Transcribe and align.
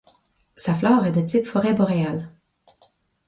Sa 0.55 0.73
flore 0.73 1.05
est 1.05 1.11
de 1.11 1.21
type 1.21 1.45
forêt 1.45 1.75
boréale. 1.75 2.31